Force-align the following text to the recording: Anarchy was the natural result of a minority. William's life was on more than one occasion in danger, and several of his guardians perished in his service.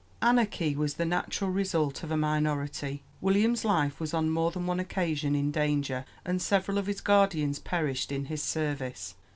Anarchy 0.19 0.75
was 0.75 0.95
the 0.95 1.05
natural 1.05 1.51
result 1.51 2.01
of 2.01 2.09
a 2.09 2.17
minority. 2.17 3.03
William's 3.21 3.63
life 3.63 3.99
was 3.99 4.15
on 4.15 4.31
more 4.31 4.49
than 4.49 4.65
one 4.65 4.79
occasion 4.79 5.35
in 5.35 5.51
danger, 5.51 6.05
and 6.25 6.41
several 6.41 6.79
of 6.79 6.87
his 6.87 7.01
guardians 7.01 7.59
perished 7.59 8.11
in 8.11 8.25
his 8.25 8.41
service. 8.41 9.13